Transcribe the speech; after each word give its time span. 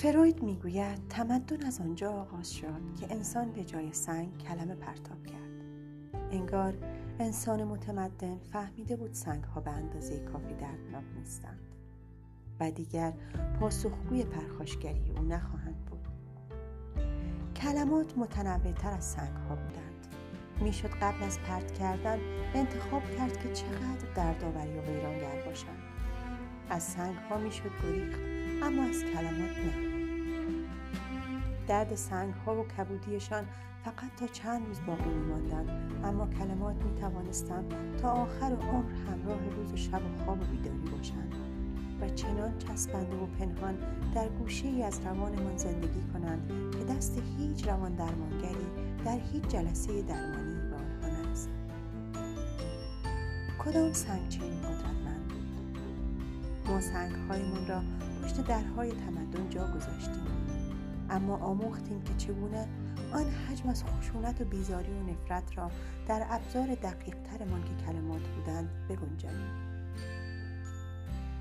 فروید 0.00 0.42
می‌گوید 0.42 1.08
تمدن 1.08 1.66
از 1.66 1.80
آنجا 1.80 2.10
آغاز 2.12 2.54
شد 2.54 2.94
که 3.00 3.14
انسان 3.14 3.52
به 3.52 3.64
جای 3.64 3.92
سنگ 3.92 4.38
کلمه 4.38 4.74
پرتاب 4.74 5.26
کرد. 5.26 5.64
انگار 6.30 6.74
انسان 7.18 7.64
متمدن 7.64 8.38
فهمیده 8.52 8.96
بود 8.96 9.12
سنگ 9.12 9.44
ها 9.44 9.60
به 9.60 9.70
اندازه 9.70 10.18
کافی 10.18 10.54
دردناک 10.54 11.04
نیستند 11.18 11.60
و 12.60 12.70
دیگر 12.70 13.12
پاسخگوی 13.60 14.24
پرخاشگری 14.24 15.12
او 15.16 15.22
نخواهند 15.24 15.84
بود. 15.84 16.08
کلمات 17.56 18.18
متنوع 18.18 18.72
تر 18.72 18.90
از 18.90 19.04
سنگ 19.04 19.36
ها 19.36 19.54
بودند. 19.54 20.06
می‌شد 20.60 20.90
قبل 20.90 21.22
از 21.22 21.38
پرت 21.38 21.72
کردن 21.78 22.18
انتخاب 22.54 23.02
کرد 23.18 23.42
که 23.42 23.52
چقدر 23.52 24.14
دردآوری 24.14 24.78
و 24.78 24.82
ویرانگر 24.82 25.44
باشند. 25.46 25.82
از 26.70 26.82
سنگ 26.82 27.16
ها 27.16 27.38
می‌شد 27.38 27.70
گریخت 27.82 28.20
اما 28.62 28.82
از 28.82 29.04
کلمات 29.04 29.58
نه. 29.58 29.99
درد 31.70 31.94
سنگ 31.94 32.34
ها 32.34 32.60
و 32.60 32.64
کبودیشان 32.66 33.44
فقط 33.84 34.16
تا 34.16 34.26
چند 34.26 34.66
روز 34.66 34.78
باقی 34.86 35.10
میماندند. 35.10 36.04
اما 36.04 36.26
کلمات 36.26 36.76
می 36.76 37.00
توانستند 37.00 37.74
تا 38.02 38.10
آخر 38.10 38.46
عمر 38.46 38.92
همراه 38.92 39.38
روز 39.56 39.72
و 39.72 39.76
شب 39.76 40.02
و 40.04 40.24
خواب 40.24 40.40
و 40.40 40.44
بیداری 40.44 40.96
باشند 40.96 41.34
و 42.00 42.08
چنان 42.08 42.58
چسبنده 42.58 43.16
و 43.16 43.26
پنهان 43.26 43.78
در 44.14 44.28
گوشه 44.28 44.68
ای 44.68 44.82
از 44.82 45.00
روانمان 45.00 45.56
زندگی 45.56 46.02
کنند 46.12 46.48
که 46.72 46.94
دست 46.94 47.22
هیچ 47.38 47.68
روان 47.68 47.94
درمانگری 47.94 48.66
در 49.04 49.18
هیچ 49.32 49.42
جلسه 49.48 50.02
درمانی 50.02 50.70
به 50.70 50.76
آنها 50.76 51.22
نرسد. 51.22 51.50
کدام 53.58 53.92
سنگ 53.92 54.28
چنین 54.28 54.60
قدرتمند 54.60 55.28
بود؟ 55.28 55.78
ما 56.66 56.80
سنگهایمان 56.80 57.66
را 57.66 57.82
پشت 58.22 58.46
درهای 58.46 58.90
تمدن 58.90 59.50
جا 59.50 59.66
گذاشتیم. 59.66 60.59
اما 61.10 61.36
آموختیم 61.36 62.02
که 62.02 62.14
چگونه 62.14 62.68
آن 63.12 63.24
حجم 63.24 63.68
از 63.68 63.84
خشونت 63.84 64.40
و 64.40 64.44
بیزاری 64.44 64.92
و 64.92 65.02
نفرت 65.02 65.58
را 65.58 65.70
در 66.08 66.26
ابزار 66.30 66.74
دقیق 66.74 67.16
ترمان 67.22 67.64
که 67.64 67.84
کلمات 67.86 68.22
بودند 68.22 68.68
بگنجانیم. 68.88 69.70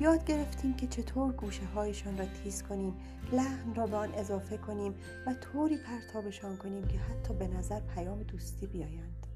یاد 0.00 0.24
گرفتیم 0.24 0.74
که 0.74 0.86
چطور 0.86 1.32
گوشه 1.32 1.64
هایشان 1.64 2.18
را 2.18 2.24
تیز 2.24 2.62
کنیم 2.62 2.94
لحن 3.32 3.74
را 3.74 3.86
به 3.86 3.96
آن 3.96 4.14
اضافه 4.14 4.56
کنیم 4.56 4.94
و 5.26 5.34
طوری 5.34 5.76
پرتابشان 5.76 6.56
کنیم 6.56 6.86
که 6.86 6.98
حتی 6.98 7.34
به 7.34 7.48
نظر 7.48 7.80
پیام 7.80 8.22
دوستی 8.22 8.66
بیایند. 8.66 9.26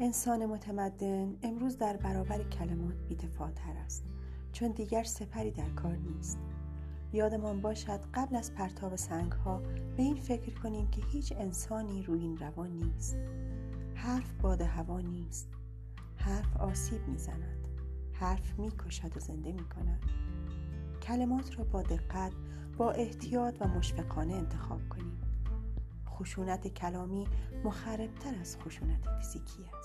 انسان 0.00 0.46
متمدن 0.46 1.36
امروز 1.42 1.78
در 1.78 1.96
برابر 1.96 2.42
کلمات 2.42 2.94
بیدفاعتر 3.08 3.76
است 3.84 4.04
چون 4.52 4.70
دیگر 4.70 5.04
سپری 5.04 5.50
در 5.50 5.68
کار 5.68 5.96
نیست. 5.96 6.38
یادمان 7.12 7.60
باشد 7.60 8.00
قبل 8.14 8.36
از 8.36 8.54
پرتاب 8.54 8.96
سنگ 8.96 9.32
ها 9.32 9.58
به 9.96 10.02
این 10.02 10.16
فکر 10.16 10.60
کنیم 10.60 10.90
که 10.90 11.02
هیچ 11.02 11.32
انسانی 11.36 12.02
روی 12.02 12.20
این 12.20 12.36
روان 12.38 12.70
نیست. 12.70 13.16
حرف 13.94 14.32
باد 14.32 14.60
هوا 14.60 15.00
نیست. 15.00 15.48
حرف 16.16 16.56
آسیب 16.56 17.08
می‌زند. 17.08 17.68
حرف 18.12 18.58
می‌کشد 18.58 19.16
و 19.16 19.20
زنده 19.20 19.52
می‌کند. 19.52 20.02
کلمات 21.02 21.58
را 21.58 21.64
با 21.64 21.82
دقت 21.82 22.32
با 22.76 22.90
احتیاط 22.90 23.56
و 23.60 23.68
مشفقانه 23.68 24.34
انتخاب 24.34 24.88
کنیم. 24.88 25.20
خشونت 26.08 26.68
کلامی 26.68 27.26
مخربتر 27.64 28.34
از 28.40 28.56
خشونت 28.58 29.08
فیزیکی 29.08 29.64
است 29.64 29.75